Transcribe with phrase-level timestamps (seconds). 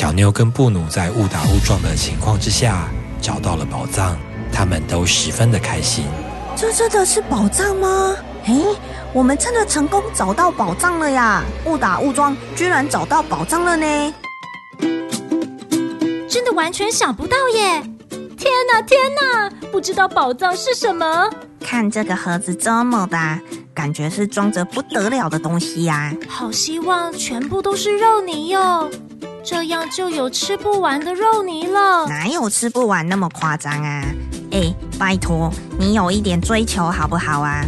[0.00, 2.88] 小妞跟布努在误打误撞的情况之下
[3.20, 4.16] 找到了宝藏，
[4.50, 6.06] 他们都十分的开心。
[6.56, 8.16] 这真的是宝藏吗？
[8.46, 8.64] 诶，
[9.12, 11.44] 我们真的成功找到宝藏了呀！
[11.66, 14.14] 误打误撞，居然找到宝藏了呢！
[16.26, 17.82] 真的完全想不到耶！
[18.38, 21.28] 天哪，天哪，不知道宝藏是什么？
[21.60, 23.38] 看这个盒子这么大，
[23.74, 26.10] 感觉是装着不得了的东西呀！
[26.26, 28.90] 好希望全部都是肉泥哟，
[29.42, 32.06] 这样就有吃不完的肉泥了。
[32.06, 34.04] 哪有吃不完那么夸张啊？
[34.52, 37.64] 哎，拜托，你有一点追求好不好啊？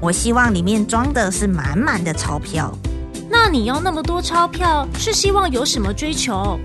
[0.00, 2.72] 我希望里面装的是满满的钞票。
[3.30, 6.58] 那你要那么多钞票，是希望有什么追求？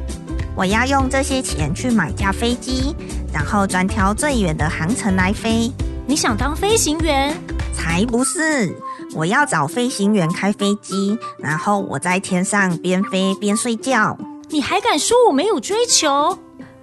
[0.56, 2.96] 我要用这些钱去买架飞机，
[3.32, 5.72] 然后专挑最远的航程来飞。
[6.06, 7.36] 你想当飞行员？
[7.74, 8.76] 才不是！
[9.18, 14.16] 我要找飞行员开飞机，然后我在天上边飞边睡觉。
[14.48, 16.38] 你还敢说我没有追求？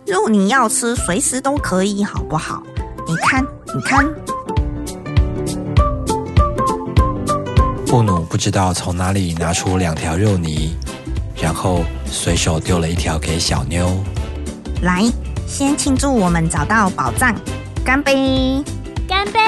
[0.04, 2.60] 肉你要吃，随时都可以，好不好？
[3.06, 4.04] 你看，你看。
[7.86, 10.76] 布努不知道从哪里拿出两条肉泥，
[11.40, 13.88] 然后随手丢了一条给小妞。
[14.82, 15.04] 来，
[15.46, 17.32] 先庆祝我们找到宝藏，
[17.84, 18.60] 干杯！
[19.06, 19.38] 干杯！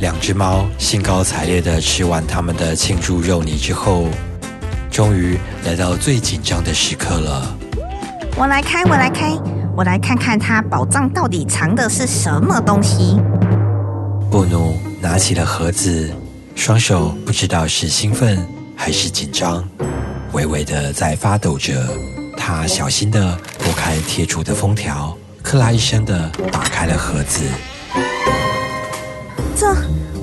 [0.00, 4.08] 两只猫兴高采烈地吃完他们的庆祝肉泥之后，
[4.90, 7.54] 终于来到最紧张的时刻了。
[8.34, 9.36] 我来开，我来开，
[9.76, 13.18] 我来看看它宝藏到底藏的是什么东西。
[14.30, 16.10] 布努拿起了盒子。
[16.56, 19.66] 双手不知道是兴奋还是紧张，
[20.32, 21.72] 微微的在发抖着。
[22.36, 27.44] 他小心的拨开贴住的封条，克拉一声的打开了盒子。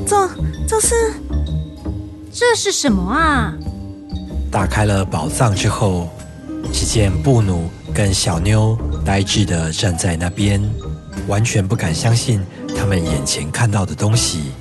[0.07, 0.29] 这、这、
[0.67, 1.13] 这是？
[2.31, 3.53] 这是什么啊？
[4.51, 6.07] 打开了宝藏之后，
[6.71, 10.61] 只见布努跟小妞呆滞的站在那边，
[11.27, 12.41] 完全不敢相信
[12.77, 14.51] 他们眼前看到的东西。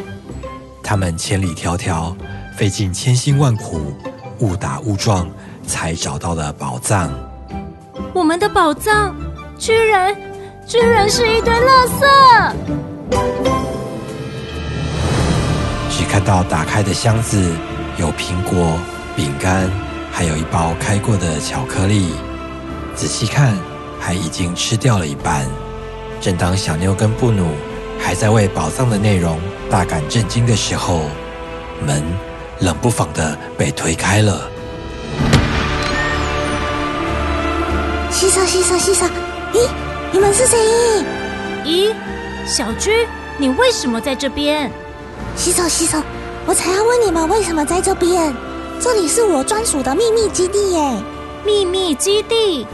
[0.83, 2.15] 他们千里迢迢，
[2.57, 3.93] 费尽千辛万苦，
[4.41, 5.28] 误打误撞
[5.67, 7.13] 才找到了宝藏。
[8.15, 9.15] 我们的宝藏，
[9.59, 10.17] 居然，
[10.67, 12.07] 居然是一堆垃圾！
[16.06, 17.53] 只看到打开的箱子，
[17.99, 18.78] 有苹果、
[19.17, 19.69] 饼干，
[20.12, 22.12] 还有一包开过的巧克力。
[22.94, 23.59] 仔细看，
[23.99, 25.45] 还已经吃掉了一半。
[26.21, 27.50] 正当小妞跟布努。
[27.99, 29.41] 还在为宝藏的内容
[29.71, 31.00] 大感震惊的时候，
[31.84, 32.05] 门
[32.61, 34.49] 冷不防的被推开了。
[38.12, 39.06] 洗手，洗手，洗手！
[39.55, 39.69] 咦，
[40.12, 40.56] 你们是谁？
[41.65, 41.93] 咦，
[42.47, 43.09] 小居，
[43.39, 44.71] 你为什么在这边？
[45.37, 46.00] 洗手，洗手！
[46.47, 48.34] 我才要问你们为什么在这边？
[48.81, 50.93] 这里是我专属的秘密基地耶！
[51.44, 52.66] 秘密基地，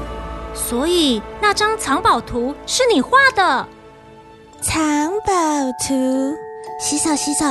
[0.55, 3.67] 所以那张藏宝图是你画的。
[4.63, 5.33] 藏宝
[5.87, 6.35] 图，
[6.81, 7.45] 洗手洗手。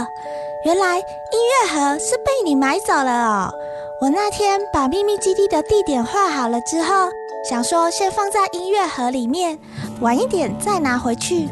[0.66, 3.54] 原来音乐盒是被你买走了哦。
[4.02, 7.10] 我那天把秘密基地的地点画好了之后，
[7.50, 9.58] 想说先放在音乐盒里面，
[10.02, 11.50] 晚一点再拿回去。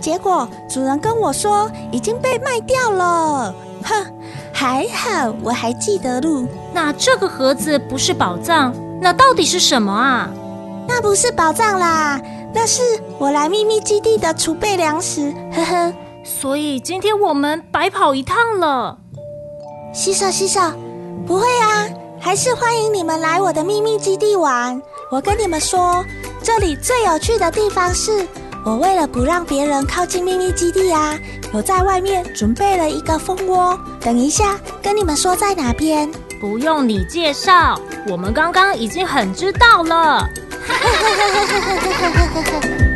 [0.00, 3.54] 结果主人跟我说已经被卖掉了。
[3.84, 4.06] 哼，
[4.52, 6.46] 还好我还记得路。
[6.72, 10.30] 那这个盒子不是宝藏，那到底是什么啊？
[10.88, 12.20] 那不是宝藏啦。
[12.52, 12.82] 那是
[13.18, 15.92] 我来秘密基地的储备粮食，呵呵。
[16.24, 18.98] 所以今天我们白跑一趟了。
[19.94, 20.60] 洗手洗手，
[21.26, 21.86] 不会啊，
[22.20, 24.80] 还是欢迎你们来我的秘密基地玩。
[25.10, 26.04] 我跟你们说，
[26.42, 28.26] 这里最有趣的地方是，
[28.64, 31.18] 我为了不让别人靠近秘密基地啊，
[31.54, 33.78] 有在外面准备了一个蜂窝。
[34.00, 36.10] 等一下跟你们说在哪边。
[36.40, 37.78] 不用你介绍，
[38.08, 40.26] 我们刚刚已经很知道了。